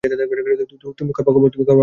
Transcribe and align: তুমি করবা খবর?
তুমি 0.97 1.11
করবা 1.17 1.39
খবর? 1.65 1.79